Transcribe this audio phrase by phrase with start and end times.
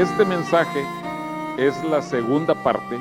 [0.00, 0.82] este mensaje
[1.58, 2.98] es la segunda parte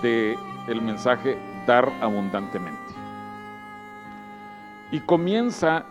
[0.00, 2.94] del el mensaje dar abundantemente.
[4.92, 5.84] Y comienza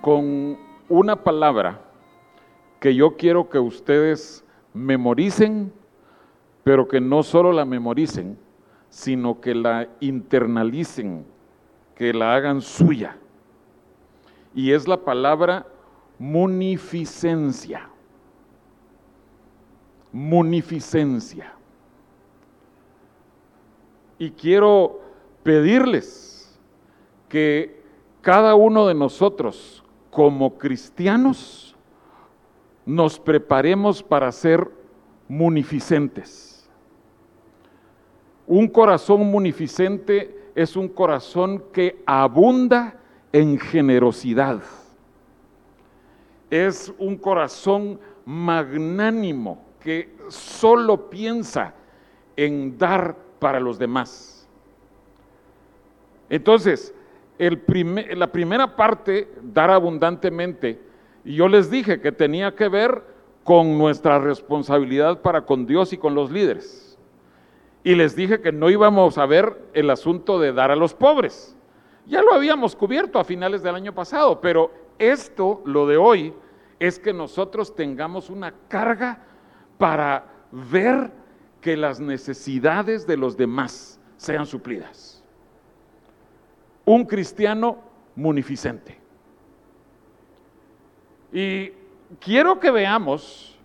[0.00, 1.82] con una palabra
[2.80, 5.72] que yo quiero que ustedes memoricen,
[6.64, 8.36] pero que no solo la memoricen,
[8.88, 11.24] sino que la internalicen,
[11.94, 13.18] que la hagan suya.
[14.52, 15.64] Y es la palabra
[16.18, 17.91] munificencia.
[20.12, 21.54] Munificencia.
[24.18, 25.00] Y quiero
[25.42, 26.60] pedirles
[27.28, 27.82] que
[28.20, 31.74] cada uno de nosotros, como cristianos,
[32.84, 34.70] nos preparemos para ser
[35.28, 36.68] munificentes.
[38.46, 42.98] Un corazón munificente es un corazón que abunda
[43.32, 44.62] en generosidad.
[46.50, 51.74] Es un corazón magnánimo que solo piensa
[52.36, 54.48] en dar para los demás.
[56.30, 56.94] Entonces,
[57.38, 60.80] la primera parte, dar abundantemente,
[61.24, 63.02] y yo les dije que tenía que ver
[63.44, 66.98] con nuestra responsabilidad para con Dios y con los líderes.
[67.84, 71.56] Y les dije que no íbamos a ver el asunto de dar a los pobres.
[72.06, 76.32] Ya lo habíamos cubierto a finales del año pasado, pero esto, lo de hoy,
[76.78, 79.24] es que nosotros tengamos una carga
[79.82, 81.10] para ver
[81.60, 85.24] que las necesidades de los demás sean suplidas.
[86.84, 87.78] Un cristiano
[88.14, 88.96] munificente.
[91.32, 91.72] Y
[92.20, 93.58] quiero que veamos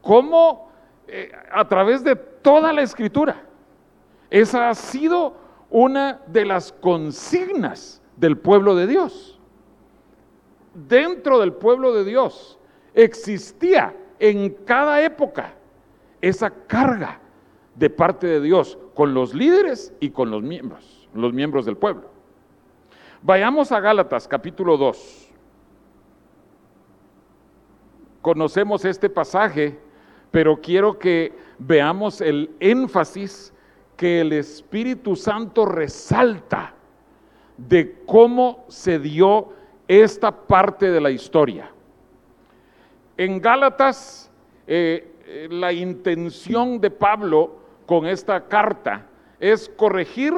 [0.00, 0.70] cómo
[1.08, 3.42] eh, a través de toda la escritura,
[4.30, 5.34] esa ha sido
[5.70, 9.40] una de las consignas del pueblo de Dios.
[10.72, 12.60] Dentro del pueblo de Dios
[12.94, 15.52] existía en cada época
[16.20, 17.18] esa carga
[17.74, 22.08] de parte de Dios con los líderes y con los miembros, los miembros del pueblo.
[23.20, 25.28] Vayamos a Gálatas capítulo 2.
[28.20, 29.76] Conocemos este pasaje,
[30.30, 33.52] pero quiero que veamos el énfasis
[33.96, 36.74] que el Espíritu Santo resalta
[37.56, 39.48] de cómo se dio
[39.88, 41.72] esta parte de la historia.
[43.16, 44.30] En Gálatas
[44.66, 49.06] eh, eh, la intención de Pablo con esta carta
[49.38, 50.32] es corregir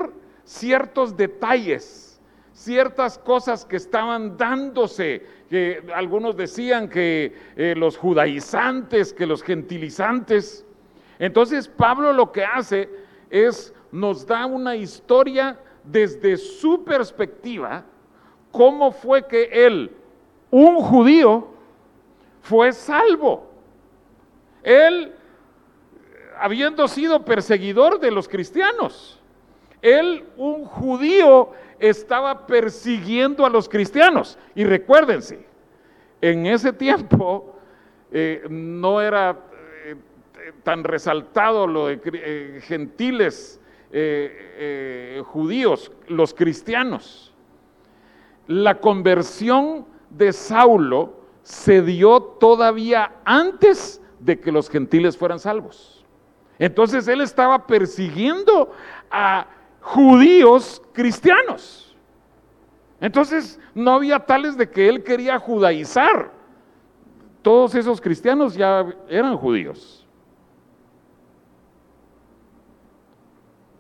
[0.45, 2.21] ciertos detalles,
[2.53, 10.67] ciertas cosas que estaban dándose, que algunos decían que eh, los judaizantes, que los gentilizantes.
[11.19, 12.89] Entonces Pablo lo que hace
[13.31, 17.85] es nos da una historia desde su perspectiva,
[18.51, 19.93] cómo fue que él,
[20.51, 21.54] un judío,
[22.45, 23.51] fue salvo.
[24.63, 25.13] Él,
[26.39, 29.19] habiendo sido perseguidor de los cristianos,
[29.81, 34.39] él, un judío, estaba persiguiendo a los cristianos.
[34.55, 35.47] Y recuérdense,
[36.21, 37.57] en ese tiempo
[38.13, 39.39] eh, no era
[39.87, 39.97] eh,
[40.63, 43.61] tan resaltado lo de eh, gentiles
[45.27, 47.33] judíos, los cristianos.
[48.49, 56.05] La conversión de Saulo se dio todavía antes de que los gentiles fueran salvos.
[56.59, 58.73] Entonces él estaba persiguiendo
[59.11, 59.47] a
[59.81, 61.95] judíos cristianos.
[63.01, 66.33] Entonces no había tales de que él quería judaizar.
[67.43, 70.07] Todos esos cristianos ya eran judíos.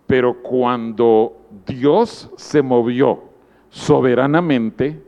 [0.07, 3.23] Pero cuando Dios se movió
[3.71, 5.03] soberanamente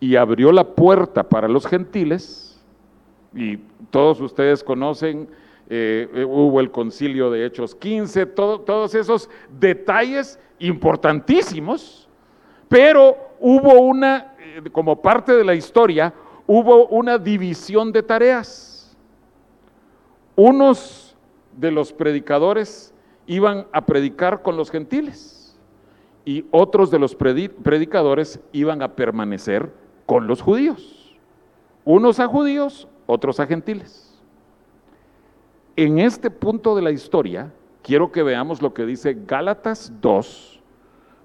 [0.00, 2.60] y abrió la puerta para los gentiles,
[3.34, 3.58] y
[3.90, 5.28] todos ustedes conocen,
[5.70, 9.28] eh, eh, hubo el concilio de Hechos 15, todos esos
[9.58, 12.08] detalles importantísimos,
[12.68, 16.14] pero hubo una, eh, como parte de la historia,
[16.46, 18.96] hubo una división de tareas.
[20.36, 21.16] Unos
[21.56, 22.94] de los predicadores
[23.26, 25.58] iban a predicar con los gentiles
[26.24, 29.70] y otros de los predicadores iban a permanecer
[30.08, 31.14] con los judíos.
[31.84, 34.18] Unos a judíos, otros a gentiles.
[35.76, 37.52] En este punto de la historia,
[37.82, 40.62] quiero que veamos lo que dice Gálatas 2,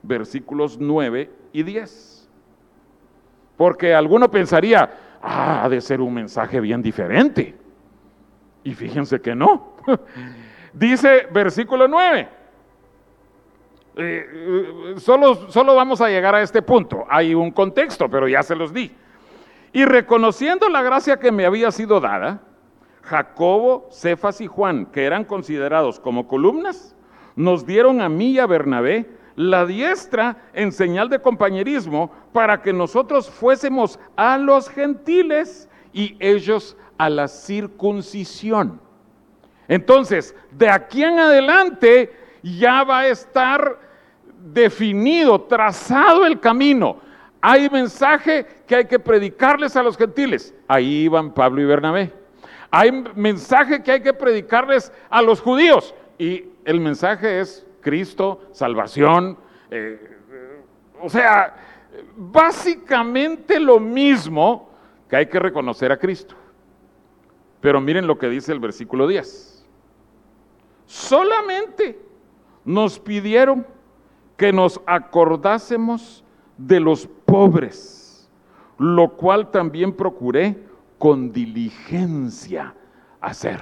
[0.01, 2.29] versículos 9 y 10.
[3.55, 4.91] Porque alguno pensaría,
[5.21, 7.55] ah, ha de ser un mensaje bien diferente.
[8.65, 9.77] Y fíjense que no.
[10.73, 12.27] dice versículo 9.
[13.95, 17.05] Eh, solo, solo vamos a llegar a este punto.
[17.09, 18.91] Hay un contexto, pero ya se los di.
[19.71, 22.41] Y reconociendo la gracia que me había sido dada,
[23.01, 26.95] Jacobo, Cefas y Juan, que eran considerados como columnas,
[27.35, 32.71] nos dieron a mí y a Bernabé la diestra en señal de compañerismo para que
[32.71, 38.79] nosotros fuésemos a los gentiles y ellos a la circuncisión.
[39.67, 42.11] Entonces, de aquí en adelante
[42.43, 43.79] ya va a estar
[44.51, 46.97] definido, trazado el camino.
[47.41, 50.53] Hay mensaje que hay que predicarles a los gentiles.
[50.67, 52.11] Ahí van Pablo y Bernabé.
[52.69, 55.93] Hay mensaje que hay que predicarles a los judíos.
[56.17, 59.37] Y el mensaje es Cristo, salvación.
[59.69, 60.17] Eh,
[61.01, 61.55] o sea,
[62.15, 64.69] básicamente lo mismo
[65.09, 66.35] que hay que reconocer a Cristo.
[67.61, 69.65] Pero miren lo que dice el versículo 10.
[70.85, 71.99] Solamente
[72.65, 73.65] nos pidieron
[74.37, 76.23] que nos acordásemos
[76.57, 78.29] de los pobres,
[78.77, 80.57] lo cual también procuré
[80.97, 82.73] con diligencia
[83.19, 83.59] hacer.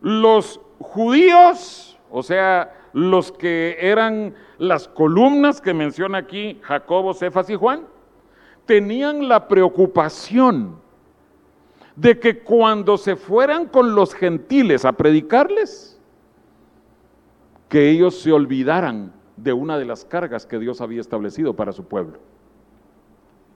[0.00, 7.56] Los judíos, o sea, los que eran las columnas que menciona aquí Jacobo, Cefas y
[7.56, 7.86] Juan,
[8.66, 10.80] tenían la preocupación
[11.96, 15.93] de que cuando se fueran con los gentiles a predicarles,
[17.74, 21.82] que ellos se olvidaran de una de las cargas que Dios había establecido para su
[21.86, 22.20] pueblo.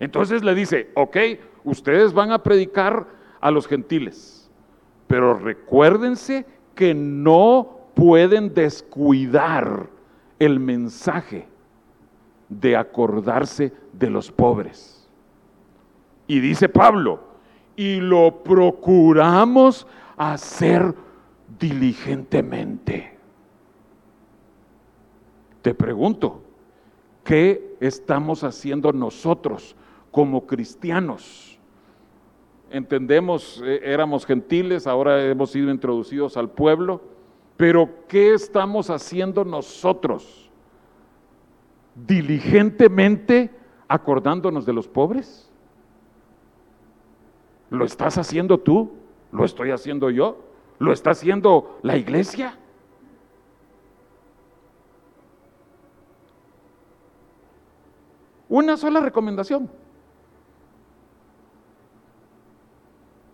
[0.01, 1.17] Entonces le dice, ok,
[1.63, 3.07] ustedes van a predicar
[3.41, 4.51] a los gentiles,
[5.07, 6.45] pero recuérdense
[6.75, 9.89] que no pueden descuidar
[10.41, 11.47] el mensaje
[12.49, 15.09] de acordarse de los pobres.
[16.27, 17.21] Y dice Pablo,
[17.77, 19.87] y lo procuramos
[20.17, 20.93] hacer
[21.61, 23.18] diligentemente.
[25.69, 26.41] Te pregunto,
[27.23, 29.77] ¿qué estamos haciendo nosotros
[30.11, 31.59] como cristianos?
[32.71, 37.03] entendemos, eh, éramos gentiles, ahora hemos sido introducidos al pueblo,
[37.59, 40.51] pero ¿qué estamos haciendo nosotros?
[41.95, 43.51] Diligentemente
[43.89, 45.53] acordándonos de los pobres.
[47.69, 48.93] ¿Lo estás haciendo tú?
[49.33, 50.39] ¿Lo estoy haciendo yo?
[50.79, 52.59] ¿Lo está haciendo la iglesia?
[58.49, 59.71] Una sola recomendación.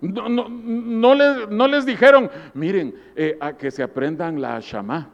[0.00, 5.08] No, les, dijeron, miren, eh, que se aprendan la Shama.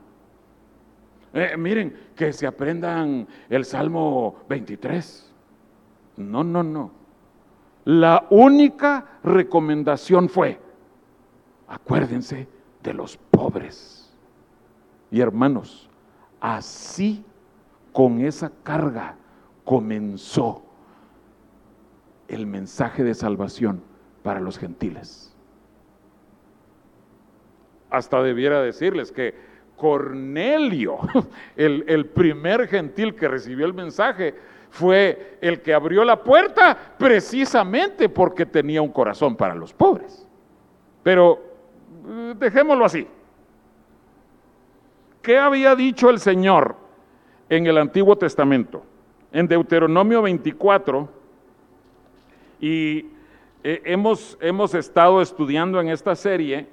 [1.33, 5.33] Eh, miren, que se aprendan el Salmo 23.
[6.17, 6.91] No, no, no.
[7.85, 10.61] La única recomendación fue,
[11.69, 12.49] acuérdense
[12.83, 14.13] de los pobres.
[15.11, 15.89] Y hermanos,
[16.41, 17.25] así
[17.93, 19.17] con esa carga
[19.71, 20.65] comenzó
[22.27, 23.85] el mensaje de salvación
[24.25, 25.33] para los gentiles.
[27.89, 29.33] Hasta debiera decirles que
[29.77, 30.99] Cornelio,
[31.57, 34.35] el, primer gentil que recibió el mensaje,
[34.71, 40.27] fue el que abrió la puerta precisamente porque tenía un corazón para los pobres.
[41.05, 41.45] Pero
[42.09, 43.07] eh, dejémoslo así.
[45.23, 46.75] ¿Qué había dicho el Señor
[47.49, 48.90] en el Antiguo Testamento?
[49.33, 51.09] En Deuteronomio 24
[52.61, 53.07] y
[53.63, 56.67] eh, hemos, hemos, estado estudiando en esta serie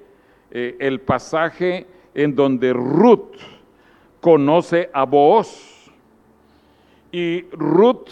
[0.50, 3.36] eh, el pasaje en donde Ruth
[4.20, 5.90] conoce a Booz.
[7.12, 8.08] Y Ruth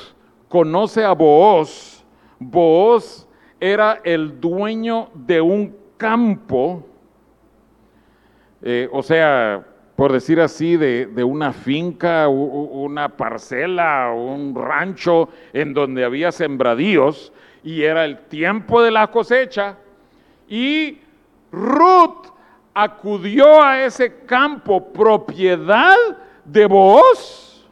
[0.49, 2.05] conoce a Booz.
[2.39, 3.27] Booz
[3.59, 6.85] era el dueño de un campo,
[8.63, 15.73] eh, o sea, por decir así, de, de, una finca, una parcela, un rancho en
[15.73, 17.33] donde había sembradíos
[17.65, 19.79] y era el tiempo de la cosecha
[20.49, 20.99] y
[21.51, 22.29] Ruth
[22.75, 25.97] acudió a ese campo propiedad
[26.45, 27.67] de vos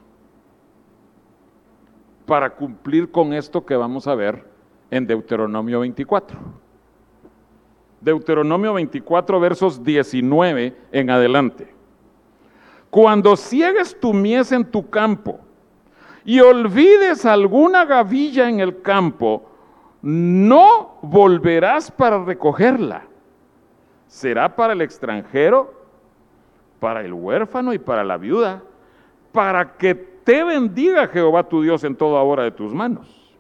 [2.25, 4.45] para cumplir con esto que vamos a ver
[4.91, 6.39] en Deuteronomio 24.
[8.01, 11.75] Deuteronomio 24 versos 19 en adelante.
[12.95, 15.41] Cuando ciegues tu mies en tu campo
[16.25, 19.51] y olvides alguna gavilla en el campo,
[20.01, 23.03] no volverás para recogerla.
[24.07, 25.75] Será para el extranjero,
[26.79, 28.63] para el huérfano y para la viuda,
[29.33, 33.35] para que te bendiga Jehová tu Dios en toda hora de tus manos.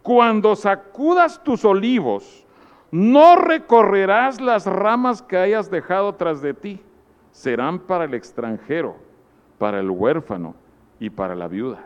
[0.00, 2.46] Cuando sacudas tus olivos,
[2.90, 6.82] no recorrerás las ramas que hayas dejado tras de ti.
[7.38, 8.96] Serán para el extranjero,
[9.58, 10.56] para el huérfano
[10.98, 11.84] y para la viuda.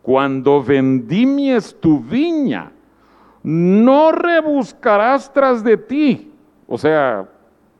[0.00, 2.72] Cuando vendimies tu viña,
[3.42, 6.32] no rebuscarás tras de ti,
[6.66, 7.28] o sea,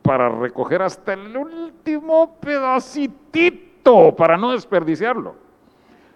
[0.02, 5.36] para recoger hasta el último pedacitito, para no desperdiciarlo.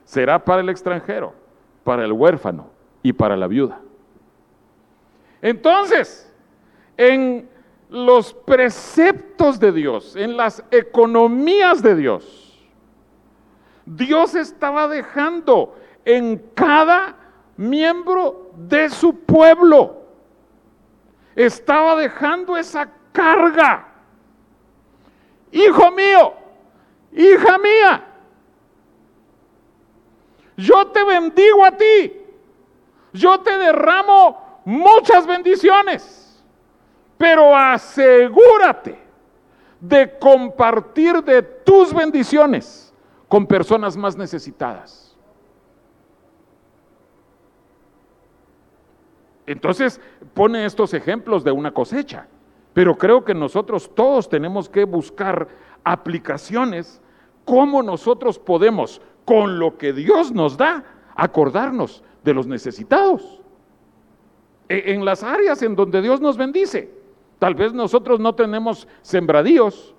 [0.05, 1.33] Será para el extranjero,
[1.85, 2.67] para el huérfano
[3.03, 3.81] y para la viuda.
[5.41, 6.31] Entonces,
[6.99, 7.49] en
[7.95, 12.61] los preceptos de Dios, en las economías de Dios,
[13.87, 17.15] Dios estaba dejando en cada
[17.57, 20.03] miembro de su pueblo.
[21.37, 23.87] Estaba dejando esa carga.
[25.53, 26.35] Hijo mío,
[27.13, 28.05] hija mía,
[30.57, 32.13] yo te bendigo a ti.
[33.13, 36.24] Yo te derramo muchas bendiciones,
[37.17, 38.99] pero asegúrate
[39.81, 42.93] de compartir de tus bendiciones
[43.29, 45.17] con personas más necesitadas.
[49.47, 50.01] Entonces
[50.33, 52.27] pone estos ejemplos de una cosecha,
[52.73, 55.49] pero creo que nosotros todos tenemos que buscar
[55.85, 57.01] aplicaciones,
[57.45, 63.43] cómo nosotros podemos, con lo que Dios nos da, acordarnos de los necesitados.
[64.69, 66.91] E, en las áreas en donde Dios nos bendice,
[67.39, 69.95] tal vez nosotros no tenemos sembradíos,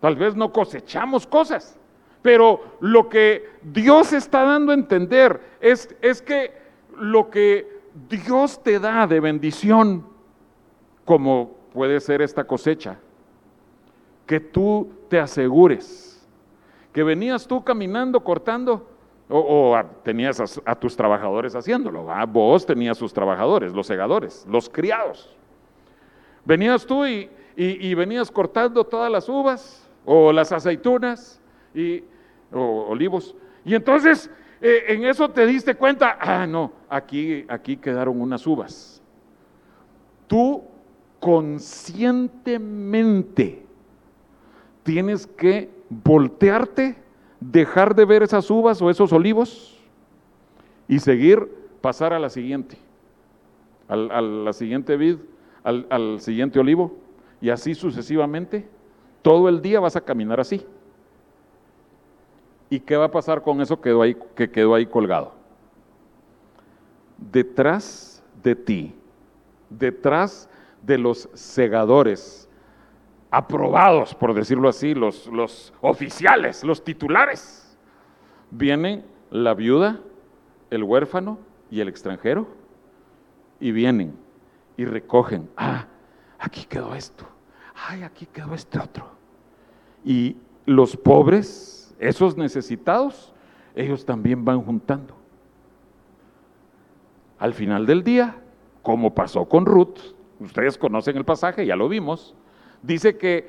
[0.00, 1.78] tal vez no cosechamos cosas,
[2.22, 6.52] pero lo que Dios está dando a entender es, es que
[6.96, 10.06] lo que Dios te da de bendición,
[11.04, 12.98] como puede ser esta cosecha,
[14.26, 16.26] que tú te asegures,
[16.92, 18.86] que venías tú caminando, cortando,
[19.30, 25.36] o, tenías a, tus trabajadores haciéndolo, vos tenías sus trabajadores, los segadores, los criados.
[26.44, 31.40] Venías tú y, y, venías cortando todas las uvas o las aceitunas
[31.74, 32.04] y,
[32.52, 33.34] o olivos.
[33.64, 34.30] Y entonces
[34.60, 39.02] eh, en eso te diste cuenta, ah, no, aquí, aquí quedaron unas uvas.
[40.26, 40.62] Tú
[41.20, 43.64] conscientemente
[44.82, 46.96] tienes que voltearte,
[47.40, 49.80] dejar de ver esas uvas o esos olivos
[50.86, 52.76] y seguir, pasar a la siguiente,
[53.86, 55.18] al, a la siguiente vid,
[55.68, 56.96] al, siguiente olivo
[57.40, 58.68] y así sucesivamente.
[59.22, 60.64] Todo el día vas a caminar así.
[62.70, 65.32] ¿Y qué va a pasar con eso quedó ahí, que quedó ahí colgado?
[67.16, 68.94] Detrás de ti,
[69.70, 70.48] detrás
[70.82, 72.48] de los segadores,
[73.30, 77.76] aprobados, por decirlo así, los, los oficiales, los titulares,
[78.50, 80.00] vienen la viuda,
[80.70, 81.38] el huérfano
[81.70, 82.46] y el extranjero,
[83.60, 84.14] y vienen
[84.78, 85.86] y recogen, ah,
[86.38, 87.26] aquí quedó esto,
[87.74, 89.10] ay, aquí quedó este otro.
[90.04, 93.34] Y los pobres esos necesitados,
[93.74, 95.14] ellos también van juntando.
[97.38, 98.40] Al final del día,
[98.82, 99.98] como pasó con Ruth,
[100.40, 102.36] ustedes conocen el pasaje, ya lo vimos,
[102.82, 103.48] dice que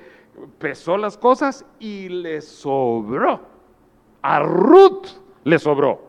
[0.57, 3.41] pesó las cosas y le sobró.
[4.21, 5.07] A Ruth
[5.43, 6.08] le sobró.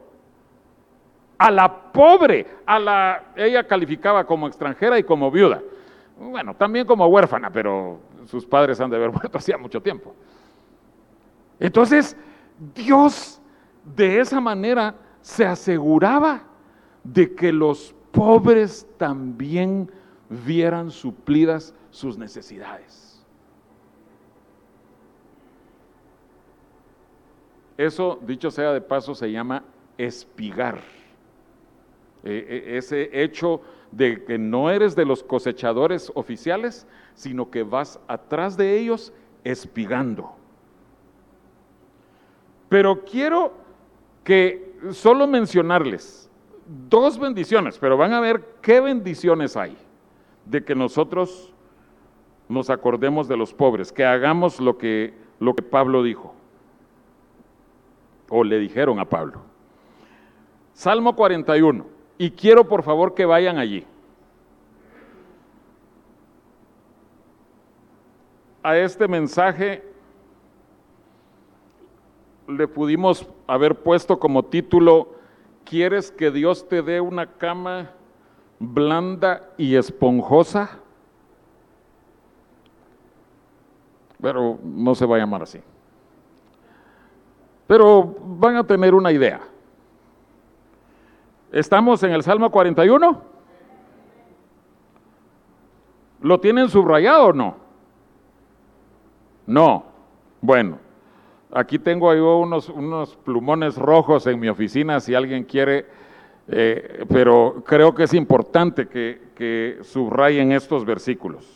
[1.41, 5.63] A la pobre, a la ella calificaba como extranjera y como viuda.
[6.19, 10.15] Bueno, también como huérfana, pero sus padres han de haber muerto hacía mucho tiempo.
[11.59, 12.15] Entonces,
[12.75, 13.41] Dios
[13.97, 16.43] de esa manera se aseguraba
[17.03, 19.91] de que los pobres también
[20.29, 23.25] vieran suplidas sus necesidades.
[27.79, 29.65] Eso, dicho sea de paso, se llama
[29.97, 31.00] espigar.
[32.25, 33.61] E, e, ese hecho
[33.91, 39.13] de que no eres de los cosechadores oficiales, sino que vas atrás de ellos
[39.45, 40.33] espigando.
[42.69, 43.53] Pero quiero
[44.23, 46.31] que solo mencionarles
[46.89, 49.77] dos bendiciones, pero van a ver qué bendiciones hay
[50.45, 51.53] de que nosotros
[52.49, 56.35] nos acordemos de los pobres, que hagamos lo que, lo que Pablo dijo,
[58.29, 59.41] o le dijeron a Pablo.
[60.73, 61.87] Salmo 41,
[62.21, 63.87] y quiero por favor que vayan allí.
[68.63, 69.83] A este mensaje
[72.47, 75.15] le pudimos haber puesto como título,
[75.65, 77.93] ¿quieres que Dios te dé una cama
[78.59, 80.79] blanda y esponjosa?
[84.21, 85.63] Pero no se va a llamar así.
[87.67, 89.41] Pero van a tener una idea.
[91.53, 93.23] ¿Estamos en el Salmo 41?
[96.23, 97.57] ¿Lo tienen subrayado o no?
[99.47, 99.85] No.
[100.41, 100.79] Bueno,
[101.53, 105.87] Aquí tengo unos, unos plumones rojos en mi oficina si alguien quiere
[106.53, 111.47] Eh, pero creo que es importante que, que subrayen estos versículos.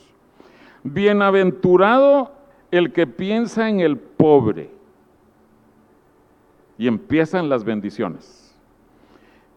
[0.84, 2.30] Bienaventurado
[2.70, 4.70] el que piensa en el pobre.
[6.78, 8.43] Y empiezan las bendiciones.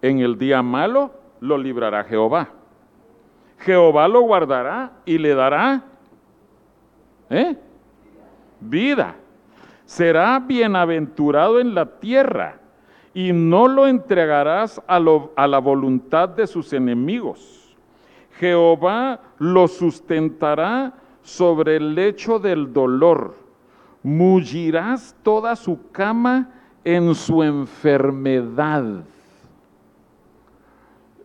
[0.01, 2.50] En el día malo lo librará Jehová.
[3.60, 5.84] Jehová lo guardará y le dará
[7.30, 7.56] ¿eh?
[8.60, 9.16] vida.
[9.86, 12.60] Será bienaventurado en la tierra
[13.13, 15.00] y no lo entregarás a,
[15.36, 17.75] a la voluntad de sus enemigos.
[18.34, 23.36] Jehová lo sustentará sobre el lecho del dolor.
[24.04, 26.51] Mullirás toda su cama
[26.84, 29.04] en su enfermedad.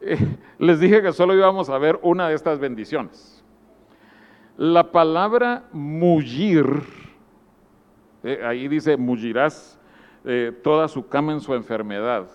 [0.59, 3.43] Les dije que solo íbamos a ver una de estas bendiciones.
[4.57, 6.67] La palabra mullir,
[8.23, 9.79] eh, ahí dice mullirás
[10.25, 12.27] eh, toda su cama en su enfermedad.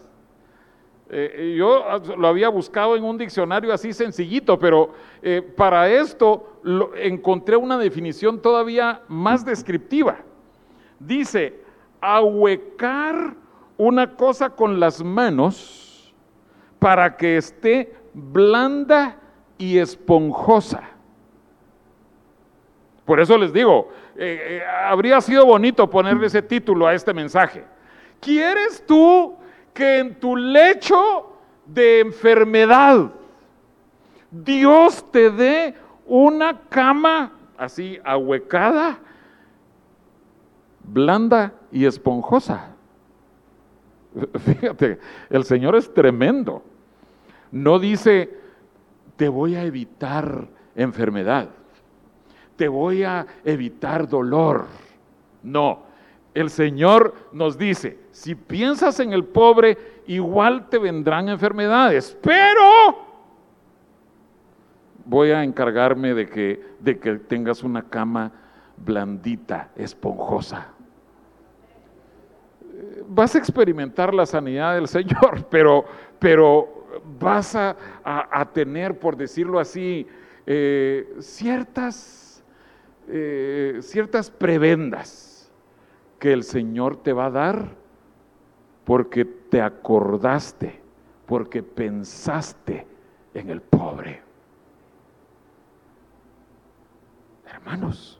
[1.09, 1.85] Eh, yo
[2.17, 4.91] lo había buscado en un diccionario así sencillito, pero
[5.55, 6.59] para esto
[6.97, 10.17] encontré una definición todavía más descriptiva.
[10.99, 11.61] Dice,
[12.01, 13.35] ahuecar
[13.77, 15.86] una cosa con las manos
[16.87, 19.17] para que esté blanda
[19.57, 20.83] y esponjosa.
[23.03, 23.89] Por eso les digo,
[24.85, 27.65] habría sido bonito ponerle ese título a este mensaje
[28.21, 29.35] ¿Quieres tú
[29.73, 31.27] que en tu lecho
[31.65, 33.11] de enfermedad
[34.31, 35.75] Dios te dé
[36.05, 38.97] una cama así ahuecada,
[40.85, 42.69] blanda y esponjosa?
[44.39, 46.63] Fíjate, el Señor es tremendo.
[47.51, 48.37] No dice,
[49.15, 51.49] te voy a evitar enfermedad,
[52.55, 54.65] te voy a evitar dolor.
[55.43, 55.83] No,
[56.33, 63.07] el Señor nos dice, si piensas en el pobre, igual te vendrán enfermedades, pero
[65.05, 68.31] voy a encargarme de que, de que tengas una cama
[68.77, 70.67] blandita, esponjosa.
[73.07, 75.85] Vas a experimentar la sanidad del Señor, pero,
[76.19, 76.76] pero
[77.19, 77.75] vas a,
[78.53, 80.07] tener, por decirlo así,
[80.45, 82.43] eh, ciertas,
[83.07, 85.51] eh, ciertas prebendas
[86.19, 87.69] que el Señor te va a dar
[88.85, 90.79] porque te acordaste,
[91.25, 92.87] porque pensaste
[93.33, 94.21] en el pobre.
[97.45, 98.19] Hermanos,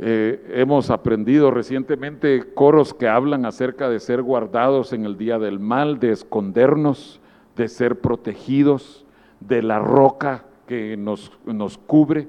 [0.00, 5.58] eh, hemos aprendido recientemente coros que hablan acerca de ser guardados en el día del
[5.58, 7.20] mal, de escondernos,
[7.56, 9.04] de ser protegidos
[9.40, 12.28] de la roca que nos, nos cubre.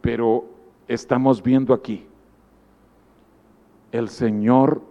[0.00, 0.44] Pero
[0.88, 2.06] estamos viendo aquí,
[3.92, 4.82] el Señor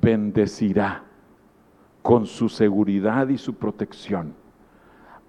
[0.00, 1.04] bendecirá
[2.02, 4.34] con su seguridad y su protección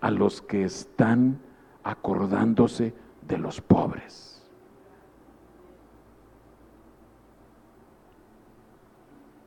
[0.01, 1.39] a los que están
[1.83, 4.32] acordándose de los pobres.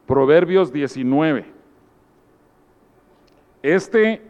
[0.07, 1.45] Proverbios 19.
[3.63, 4.23] Este,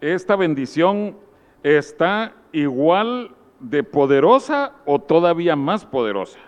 [0.00, 1.16] esta bendición
[1.62, 6.38] está igual de poderosa o todavía más poderosa.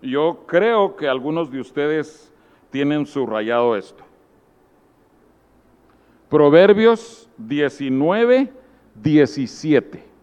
[0.00, 2.32] Yo creo que algunos de ustedes
[2.70, 4.04] tienen subrayado esto.
[6.28, 8.52] Proverbios 19,
[8.96, 10.13] 17.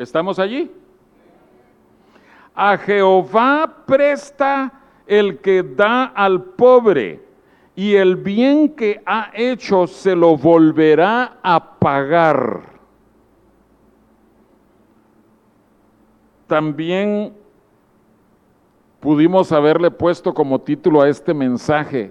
[0.00, 0.70] ¿Estamos allí?
[2.54, 4.72] A Jehová presta
[5.06, 7.22] el que da al pobre
[7.76, 12.62] y el bien que ha hecho se lo volverá a pagar.
[16.46, 17.34] También
[19.00, 22.10] pudimos haberle puesto como título a este mensaje,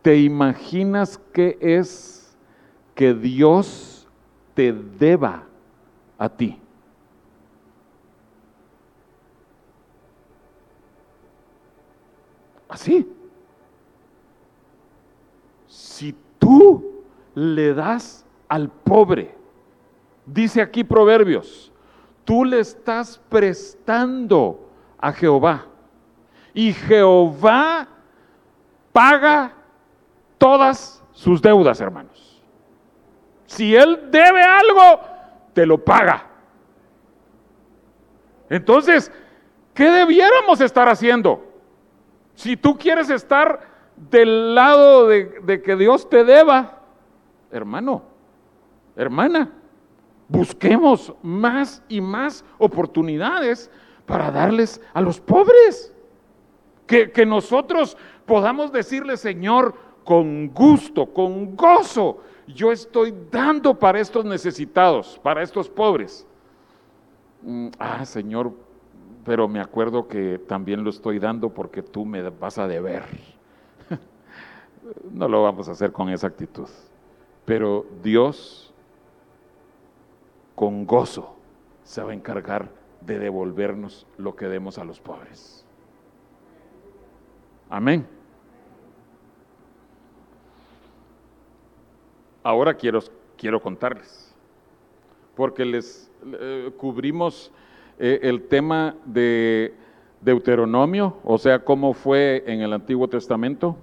[0.00, 2.34] ¿te imaginas qué es
[2.94, 4.08] que Dios
[4.54, 5.44] te deba
[6.16, 6.58] a ti?
[12.72, 13.06] Así.
[15.68, 17.02] Si tú
[17.34, 19.36] le das al pobre,
[20.24, 21.70] dice aquí Proverbios,
[22.24, 25.66] tú le estás prestando a Jehová.
[26.54, 27.88] Y Jehová
[28.90, 29.52] paga
[30.38, 32.42] todas sus deudas, hermanos.
[33.44, 35.00] Si Él debe algo,
[35.52, 36.26] te lo paga.
[38.48, 39.12] Entonces,
[39.74, 41.51] ¿qué debiéramos estar haciendo?
[42.34, 43.60] Si tú quieres estar
[43.96, 46.80] del lado de, que Dios te deba,
[47.50, 48.02] hermano,
[48.96, 49.52] hermana,
[50.32, 53.70] Busquemos más y más oportunidades
[54.06, 55.94] para darles a los pobres.
[56.86, 64.24] Que, que nosotros podamos decirle, Señor, con gusto, con gozo, yo estoy dando para estos
[64.24, 66.26] necesitados, para estos pobres.
[67.42, 68.54] Mm, ah, Señor,
[69.24, 73.04] pero me acuerdo que también lo estoy dando porque tú me vas a deber.
[75.12, 76.68] no lo vamos a hacer con esa actitud.
[77.44, 78.72] Pero Dios,
[80.54, 81.36] con gozo,
[81.84, 85.64] se va a encargar de devolvernos lo que demos a los pobres.
[87.68, 88.06] Amén.
[92.42, 93.00] Ahora quiero,
[93.36, 94.34] quiero contarles,
[95.36, 97.52] porque les eh, cubrimos
[98.04, 99.74] eh, el tema de
[100.20, 103.76] Deuteronomio, o sea, cómo fue en el Antiguo Testamento.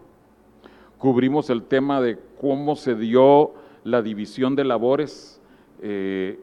[0.97, 3.53] Cubrimos el tema de cómo se dio
[3.85, 5.41] la división de labores,
[5.81, 6.37] eh,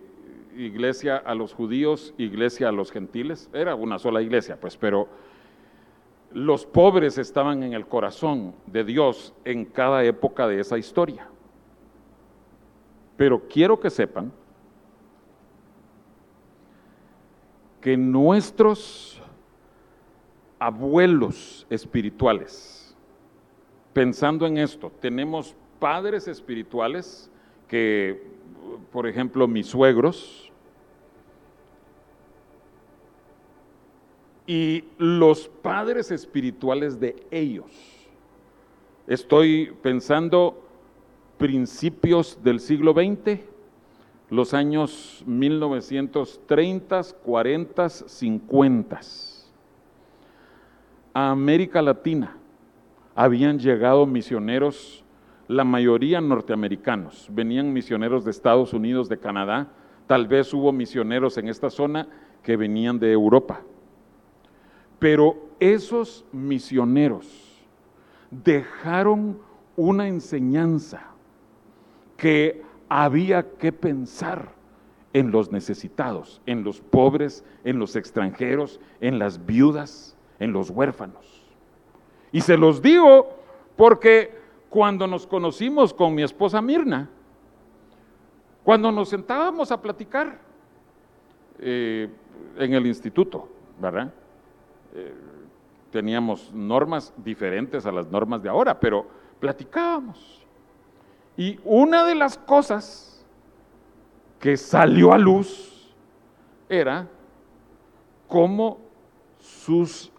[0.57, 3.51] iglesia a los judíos, iglesia a los gentiles.
[3.53, 5.07] Era una sola iglesia, pues, pero
[6.33, 11.29] los pobres estaban en el corazón de Dios en cada época de esa historia.
[13.19, 14.33] Pero quiero que sepan
[17.87, 19.23] que nuestros
[20.59, 22.97] abuelos espirituales,
[23.93, 27.31] pensando en esto, tenemos padres espirituales
[27.69, 28.25] que,
[28.91, 30.51] por ejemplo, mis suegros,
[34.49, 37.71] y los padres espirituales de ellos.
[39.07, 40.61] Estoy pensando
[41.39, 43.43] principios del siglo XX,
[44.29, 49.01] los años 1930, 40, 50.
[51.15, 52.37] A América Latina
[53.15, 55.05] habían llegado misioneros,
[55.49, 59.69] la mayoría norteamericanos, venían misioneros de Estados Unidos, de Canadá,
[60.07, 62.09] tal vez hubo misioneros en esta zona
[62.43, 63.63] que venían de Europa.
[64.99, 67.65] Pero esos misioneros
[68.31, 69.39] dejaron
[69.77, 71.13] una enseñanza
[72.17, 74.51] que había que pensar
[75.13, 81.43] en los necesitados, en los pobres, en los extranjeros, en las viudas, en los huérfanos.
[82.33, 83.29] Y se los digo
[83.77, 84.37] porque
[84.69, 87.09] cuando nos conocimos con mi esposa Mirna,
[88.63, 90.39] cuando nos sentábamos a platicar
[91.59, 92.11] eh,
[92.59, 93.49] en el instituto,
[93.81, 94.13] ¿verdad?
[94.95, 95.15] Eh,
[95.91, 99.07] teníamos normas diferentes a las normas de ahora, pero
[99.41, 100.46] platicábamos.
[101.37, 103.25] Y una de las cosas
[104.41, 105.95] que salió a luz
[106.69, 107.09] era
[108.29, 108.79] cómo
[109.39, 110.11] sus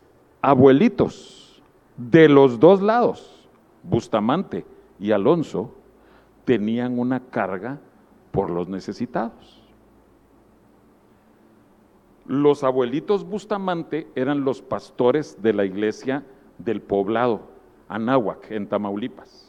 [0.41, 1.61] abuelitos
[1.97, 3.47] de los dos lados,
[3.83, 4.65] Bustamante
[4.99, 5.73] y Alonso,
[6.45, 7.79] tenían una carga
[8.31, 9.63] por los necesitados.
[12.25, 16.23] Los abuelitos Bustamante eran los pastores de la iglesia
[16.57, 17.41] del poblado,
[17.87, 19.46] Anáhuac, en Tamaulipas.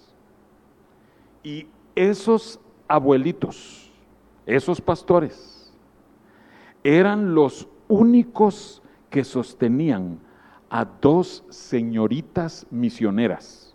[1.43, 3.91] Y esos abuelitos,
[4.47, 5.73] esos pastores,
[6.85, 10.19] eran los únicos que sostenían
[10.71, 13.75] a dos señoritas misioneras.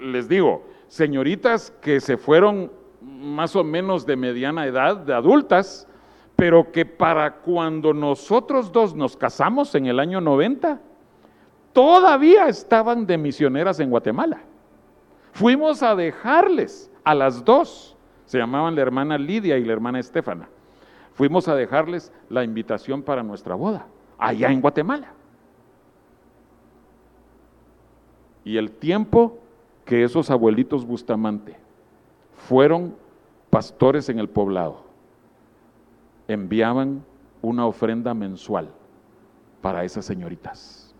[0.00, 5.86] Les digo, señoritas que se fueron más o menos de mediana edad, de adultas,
[6.36, 10.80] pero que para cuando nosotros dos nos casamos en el año 90,
[11.72, 14.42] todavía estaban de misioneras en Guatemala.
[15.38, 20.48] Fuimos a dejarles a las dos, se llamaban la hermana Lidia y la hermana Estefana.
[21.12, 23.86] Fuimos a dejarles la invitación para nuestra boda,
[24.18, 25.12] allá en Guatemala.
[28.42, 29.38] Y el tiempo
[29.84, 31.56] que esos abuelitos Bustamante
[32.32, 32.96] fueron
[33.48, 34.86] pastores en el poblado,
[36.26, 37.04] enviaban
[37.42, 38.70] una ofrenda mensual
[39.62, 40.96] para esas señoritas.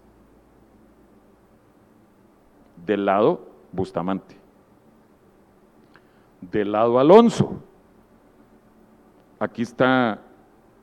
[2.86, 4.36] Del lado Bustamante.
[6.40, 7.62] Del lado Alonso.
[9.38, 10.20] Aquí está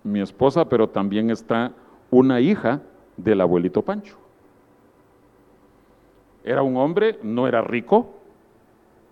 [0.03, 1.73] mi esposa, pero también está
[2.11, 2.81] una hija
[3.17, 4.17] del abuelito Pancho.
[6.43, 8.13] Era un hombre, no era rico,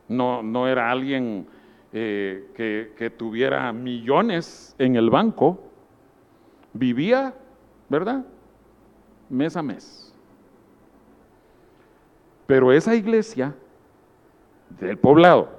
[0.07, 1.47] no, no era alguien
[1.91, 5.59] eh, que, que tuviera millones en el banco,
[6.73, 7.33] vivía,
[7.89, 8.23] ¿verdad?
[9.29, 10.13] Mes a mes.
[12.45, 13.55] Pero esa iglesia
[14.79, 15.49] del poblado,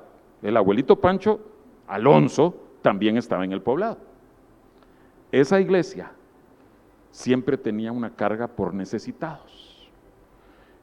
[0.42, 1.40] el abuelito Pancho
[1.86, 3.98] Alonso también estaba en el poblado.
[5.32, 6.12] Esa iglesia
[7.10, 9.90] siempre tenía una carga por necesitados.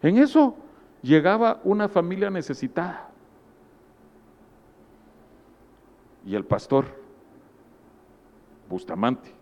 [0.01, 0.55] En eso
[1.01, 3.09] llegaba una familia necesitada.
[6.25, 6.85] Y el pastor
[8.69, 9.33] Bustamante.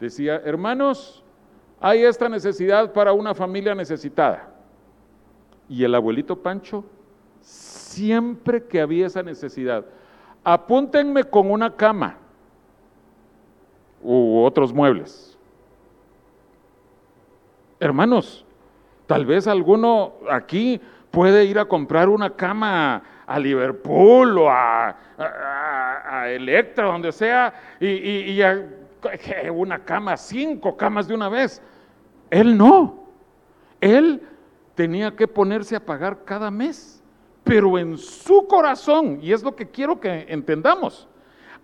[0.00, 1.22] Decía, hermanos,
[1.80, 4.50] hay esta necesidad para una familia necesitada.
[5.68, 6.84] Y el abuelito Pancho,
[7.40, 9.84] siempre que había esa necesidad,
[10.44, 12.16] apúntenme con una cama
[14.02, 15.36] u otros muebles.
[17.80, 18.44] Hermanos,
[19.06, 24.96] tal vez alguno aquí puede ir a comprar una cama a Liverpool o a,
[26.26, 28.40] Electra, donde sea, y,
[29.50, 31.62] una cama, cinco camas de una vez.
[32.30, 33.06] Él no.
[33.80, 34.22] Él
[34.74, 36.97] tenía que ponerse a pagar cada mes,
[37.48, 41.08] pero en su corazón, y es lo que quiero que entendamos,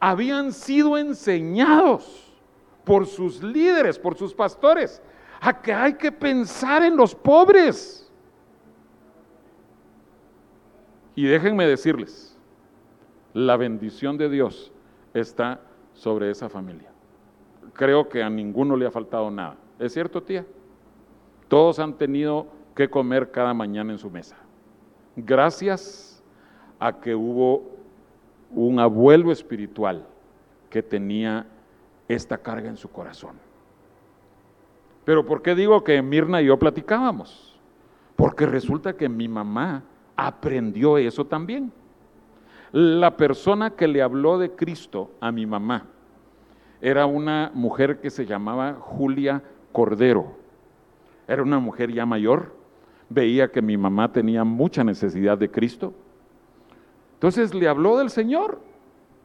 [0.01, 2.33] habían sido enseñados
[2.85, 5.03] por sus líderes, por sus pastores,
[5.43, 8.11] a que hay que pensar en los pobres.
[11.15, 12.35] Y déjenme decirles,
[13.35, 14.73] la bendición de Dios
[15.13, 15.61] está
[15.93, 16.91] sobre esa familia.
[17.75, 19.59] Creo que a ninguno le ha faltado nada.
[19.79, 20.47] ¿Es cierto, tía?
[21.49, 24.44] Todos han tenido que comer cada mañana en su mesa.
[25.17, 26.23] Gracias
[26.79, 27.63] a que hubo
[28.51, 30.07] un abuelo espiritual
[30.71, 31.47] que tenía
[32.09, 33.37] esta carga en su corazón.
[35.05, 37.59] Pero ¿por qué digo que Mirna y yo platicábamos?
[38.17, 39.83] Porque resulta que mi mamá
[40.17, 41.73] aprendió eso también.
[42.73, 45.87] La persona que le habló de Cristo a mi mamá
[46.81, 50.37] era una mujer que se llamaba Julia Cordero.
[51.29, 52.55] Era una mujer ya mayor,
[53.09, 55.93] veía que mi mamá tenía mucha necesidad de Cristo.
[57.15, 58.61] Entonces le habló del Señor.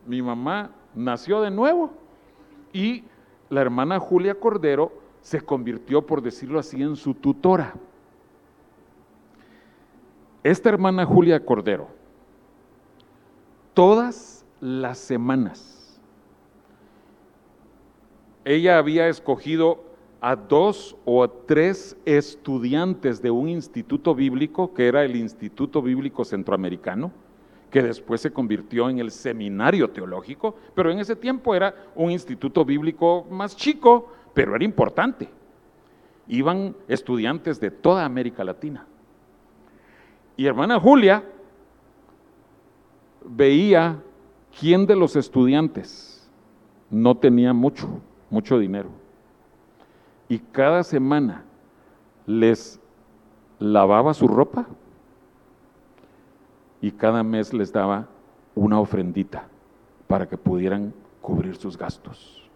[0.05, 1.91] Mi mamá nació de nuevo
[2.73, 3.03] y
[3.49, 7.73] la hermana Julia Cordero se convirtió, por decirlo así, en su tutora.
[10.43, 11.89] Esta hermana Julia Cordero,
[13.73, 15.99] todas las semanas,
[18.45, 19.83] ella había escogido
[20.21, 27.12] a dos o tres estudiantes de un instituto bíblico, que era el Instituto Bíblico Centroamericano,
[27.71, 32.65] que después se convirtió en el Seminario Teológico, pero en ese tiempo era un instituto
[32.65, 35.29] bíblico más chico, pero era importante.
[36.27, 38.86] Iban estudiantes de toda América Latina.
[40.36, 41.23] Y hermana Julia
[43.23, 44.01] veía
[44.60, 46.29] quién de los estudiantes
[46.89, 48.89] no tenía mucho, mucho dinero.
[50.29, 51.43] Y cada semana
[52.27, 52.79] les
[53.57, 54.67] lavaba su ropa
[56.79, 58.07] y cada mes les daba
[58.53, 59.47] una ofrendita
[60.07, 62.47] para que pudieran cubrir sus gastos.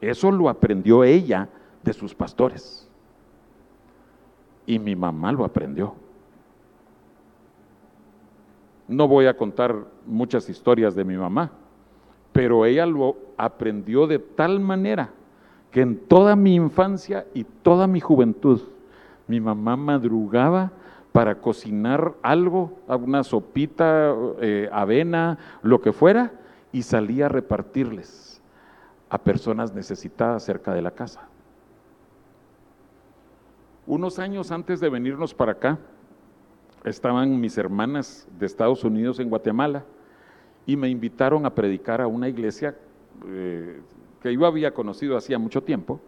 [0.00, 1.48] Eso lo aprendió ella
[1.82, 2.86] de sus pastores.
[4.66, 5.94] Y mi mamá lo aprendió.
[8.86, 11.50] No voy a contar muchas historias de mi mamá,
[12.32, 15.10] pero ella lo aprendió de tal manera
[15.70, 18.60] que en toda mi infancia y toda mi juventud,
[19.28, 20.72] mi mamá madrugaba
[21.12, 26.32] para cocinar algo, una sopita, eh, avena, lo que fuera,
[26.72, 28.40] y salía a repartirles
[29.08, 31.28] a personas necesitadas cerca de la casa.
[33.86, 35.78] Unos años antes de venirnos para acá,
[36.84, 39.84] estaban mis hermanas de Estados Unidos en Guatemala
[40.64, 42.76] y me invitaron a predicar a una iglesia
[43.26, 43.80] eh,
[44.22, 46.00] que yo había conocido hacía mucho tiempo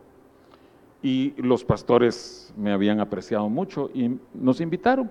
[1.02, 5.10] y los pastores me habían apreciado mucho y nos invitaron.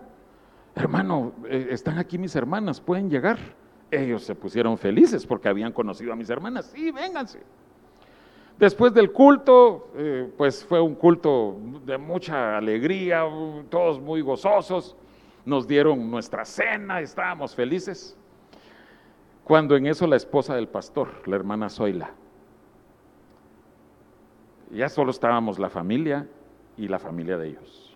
[0.76, 3.38] Hermano, eh, están aquí mis hermanas, pueden llegar.
[3.90, 6.68] Ellos se pusieron felices porque habían conocido a mis hermanas.
[6.74, 7.42] Sí, vénganse.
[8.58, 13.24] Después del culto, eh, pues fue un culto de mucha alegría,
[13.70, 14.96] todos muy gozosos
[15.46, 18.16] nos dieron nuestra cena, estábamos felices.
[19.44, 22.12] Cuando en eso la esposa del pastor, la hermana Zoila,
[24.74, 26.28] ya solo estábamos la familia
[26.78, 27.96] y la familia de ellos.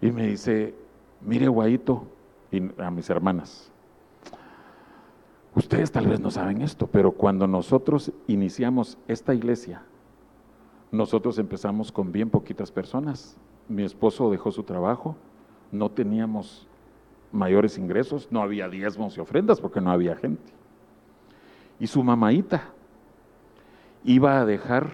[0.00, 0.74] Y me dice,
[1.20, 2.06] mire Guaito,
[2.50, 3.70] y a mis hermanas,
[5.54, 9.82] ustedes tal vez no saben esto, pero cuando nosotros iniciamos esta iglesia,
[10.90, 13.36] nosotros empezamos con bien poquitas personas.
[13.68, 15.16] Mi esposo dejó su trabajo,
[15.70, 16.66] no teníamos
[17.30, 20.52] mayores ingresos, no había diezmos y ofrendas porque no había gente.
[21.78, 22.70] Y su mamaita
[24.02, 24.90] iba a dejar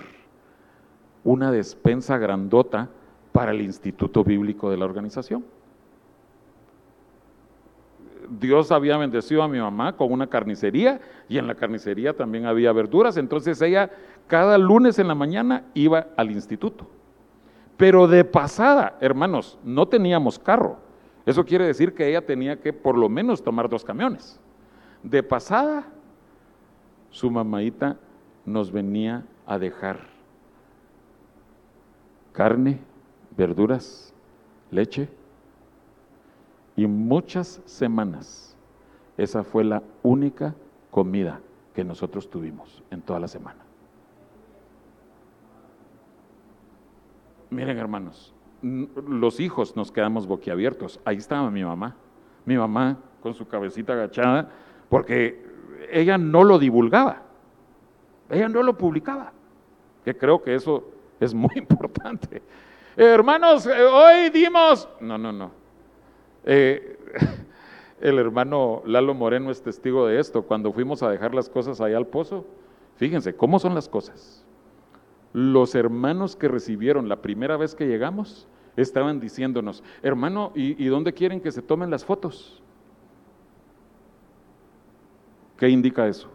[1.26, 2.88] una despensa grandota
[3.32, 5.44] para el Instituto Bíblico de la organización.
[8.40, 12.72] Dios había bendecido a mi mamá con una carnicería y en la carnicería también había
[12.72, 13.90] verduras, entonces ella
[14.28, 16.86] cada lunes en la mañana iba al instituto.
[17.76, 20.78] Pero de pasada, hermanos, no teníamos carro.
[21.26, 24.40] Eso quiere decir que ella tenía que por lo menos tomar dos camiones.
[25.02, 25.88] De pasada,
[27.10, 27.96] su mamaita
[28.44, 30.15] nos venía a dejar
[32.36, 32.78] carne,
[33.34, 34.12] verduras,
[34.70, 35.08] leche
[36.76, 38.54] y muchas semanas.
[39.16, 40.54] Esa fue la única
[40.90, 41.40] comida
[41.74, 43.60] que nosotros tuvimos en toda la semana.
[47.48, 51.00] Miren hermanos, los hijos nos quedamos boquiabiertos.
[51.06, 51.96] Ahí estaba mi mamá,
[52.44, 54.50] mi mamá con su cabecita agachada,
[54.90, 55.42] porque
[55.90, 57.22] ella no lo divulgaba,
[58.28, 59.32] ella no lo publicaba,
[60.04, 62.42] que creo que eso es muy importante.
[62.96, 65.50] hermanos, eh, hoy dimos, no, no, no.
[66.44, 66.98] Eh,
[68.00, 70.42] el hermano Lalo Moreno es testigo de esto.
[70.42, 72.46] Cuando fuimos a dejar las cosas allá al pozo,
[72.96, 74.44] fíjense cómo son las cosas.
[75.32, 81.12] Los hermanos que recibieron la primera vez que llegamos estaban diciéndonos, hermano, ¿y, ¿y dónde
[81.12, 82.62] quieren que se tomen las fotos?
[85.58, 86.28] ¿Qué indica eso?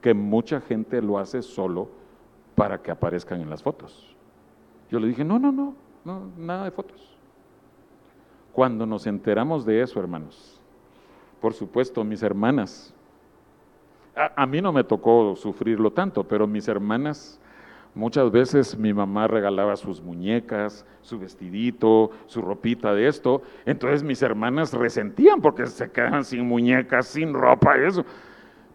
[0.00, 1.88] Que mucha gente lo hace solo
[2.54, 4.14] para que aparezcan en las fotos.
[4.90, 7.16] Yo le dije, no, no, no, no, nada de fotos.
[8.52, 10.60] Cuando nos enteramos de eso, hermanos,
[11.40, 12.94] por supuesto, mis hermanas,
[14.14, 17.40] a, mí no me tocó sufrirlo tanto, pero mis hermanas,
[17.94, 24.22] muchas veces mi mamá regalaba sus muñecas, su vestidito, su ropita de esto, entonces mis
[24.22, 28.04] hermanas resentían porque se quedaban sin muñecas, sin ropa y eso,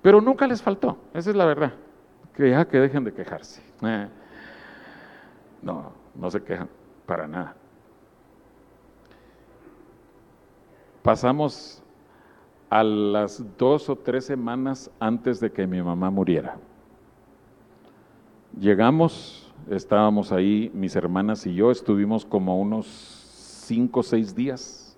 [0.01, 1.73] pero nunca les faltó, esa es la verdad,
[2.39, 3.62] que ya que dejen de quejarse.
[3.82, 4.08] Eh,
[5.62, 6.69] no, no se quejan
[7.06, 7.54] para nada.
[11.04, 11.84] Pasamos
[12.69, 16.56] a las dos o tres semanas antes de que mi mamá muriera.
[18.58, 22.86] Llegamos, estábamos ahí, mis hermanas y yo, estuvimos como unos
[23.65, 24.97] cinco o seis días.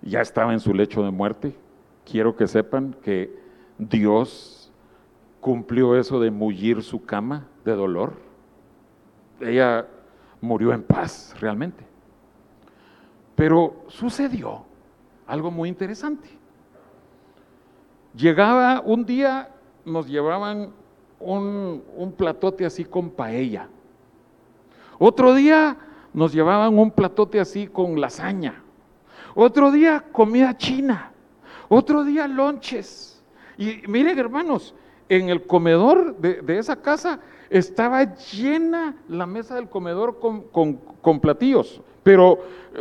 [0.00, 1.56] Ya estaba en su lecho de muerte.
[2.04, 3.32] Quiero que sepan que
[3.78, 4.61] Dios
[5.42, 8.12] cumplió eso de mullir su cama de dolor.
[9.40, 9.88] Ella
[10.40, 11.84] murió en paz, realmente.
[13.34, 14.64] Pero sucedió
[15.26, 16.28] algo muy interesante.
[18.14, 19.50] Llegaba un día,
[19.84, 20.70] nos llevaban
[21.18, 23.68] un, platote así con paella.
[25.00, 25.76] Otro día
[26.14, 28.62] nos llevaban un platote así con lasaña.
[29.34, 31.10] Otro día comida china.
[31.68, 33.24] Otro día lonches.
[33.58, 34.72] Y miren hermanos,
[35.16, 37.20] en el comedor de, esa casa
[37.50, 41.82] estaba llena la mesa del comedor con, platillos.
[42.02, 42.38] Pero,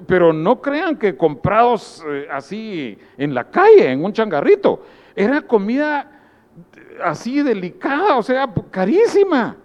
[0.07, 4.81] pero no crean que comprados eh, así en la calle, en un changarrito.
[5.13, 6.09] Era comida
[7.03, 9.57] así delicada, o sea, carísima.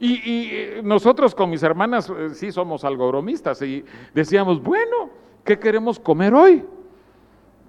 [0.00, 5.10] Y, eh, nosotros con mis hermanas eh, sí somos algo bromistas y decíamos, bueno,
[5.44, 6.64] ¿qué queremos comer hoy?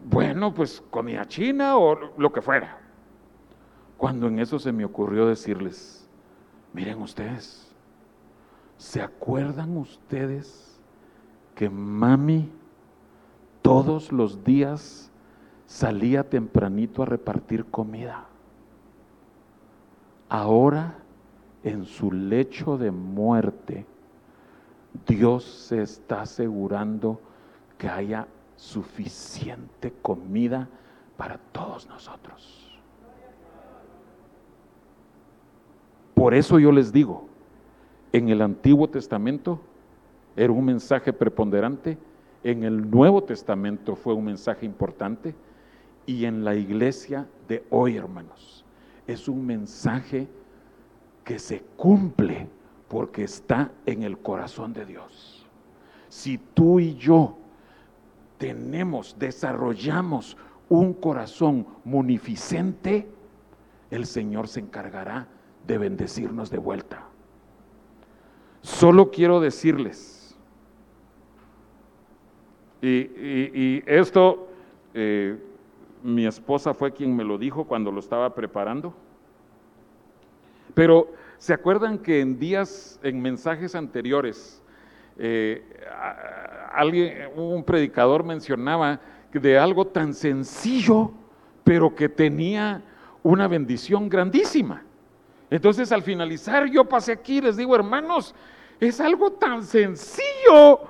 [0.06, 2.87] Bueno, pues comida china o lo que fuera.
[3.97, 6.07] Cuando en eso se me ocurrió decirles,
[6.73, 7.67] miren ustedes,
[8.77, 10.79] ¿Se acuerdan ustedes
[11.55, 12.51] que mami
[13.63, 15.12] todos los días
[15.65, 18.25] salía tempranito a repartir comida?
[20.29, 20.99] Ahora,
[21.63, 23.88] en su lecho de muerte,
[25.07, 27.19] Dios se está asegurando
[27.79, 30.69] que haya suficiente comida
[31.17, 32.66] para todos nosotros.
[36.17, 37.27] Por eso yo les digo,
[38.12, 39.62] en el Antiguo Testamento
[40.36, 41.99] era un mensaje preponderante,
[42.43, 45.36] en el Nuevo Testamento fue un mensaje importante
[46.08, 48.65] y en la iglesia de hoy, hermanos,
[49.06, 50.27] es un mensaje
[51.23, 52.50] que se cumple
[52.87, 55.46] porque está en el corazón de Dios.
[56.10, 57.37] Si tú y yo
[58.39, 60.35] tenemos, desarrollamos
[60.67, 63.08] un corazón munificente,
[63.92, 65.27] el Señor se encargará
[65.68, 67.04] de bendecirnos de vuelta.
[68.62, 70.36] Solo quiero decirles,
[72.82, 74.48] y, esto
[74.94, 75.38] eh,
[76.04, 78.94] mi esposa fue quien me lo dijo cuando lo estaba preparando,
[80.74, 84.62] pero ¿se acuerdan que en días, en mensajes anteriores,
[85.18, 85.63] eh,
[86.72, 89.02] alguien, un predicador mencionaba
[89.34, 91.12] de algo tan sencillo,
[91.63, 92.84] pero que tenía
[93.24, 94.87] una bendición grandísima?
[95.50, 98.35] Entonces al finalizar yo pasé aquí y les digo, hermanos,
[98.79, 100.81] es algo tan sencillo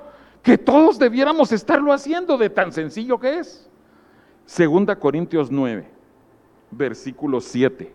[0.42, 3.70] que todos debiéramos estarlo haciendo de tan sencillo que es.
[4.46, 5.88] Segunda Corintios 9,
[6.72, 7.94] versículo 7.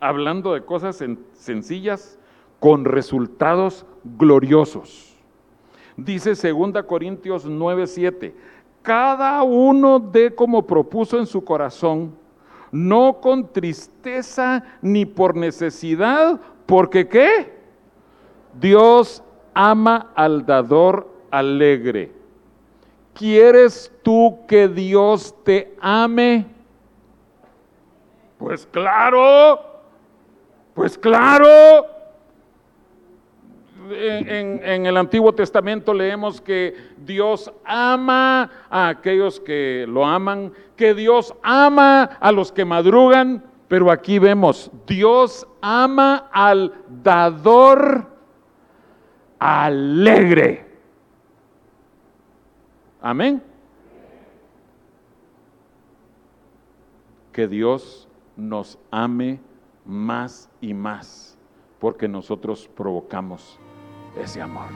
[0.00, 1.02] Hablando de cosas
[1.34, 2.18] sencillas
[2.60, 5.14] con resultados gloriosos.
[5.96, 8.34] Dice Segunda Corintios 9, 7,
[8.86, 12.16] cada uno dé como propuso en su corazón,
[12.70, 17.52] no con tristeza ni por necesidad, porque ¿qué?
[18.60, 19.24] Dios
[19.54, 22.12] ama al dador alegre.
[23.12, 26.46] ¿Quieres tú que Dios te ame?
[28.38, 29.60] Pues claro,
[30.74, 31.95] pues claro
[33.90, 41.34] en, el Antiguo Testamento leemos que Dios ama a aquellos que lo aman, que Dios
[41.42, 46.72] ama a los que madrugan, pero aquí vemos, Dios ama al
[47.02, 48.06] dador
[49.38, 50.66] alegre.
[53.00, 53.42] Amén.
[57.32, 59.40] Que Dios nos ame
[59.84, 61.36] más y más,
[61.78, 63.58] porque nosotros provocamos
[64.16, 64.70] ese amor.